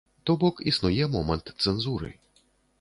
[0.29, 2.13] То бок існуе момант цэнзуры.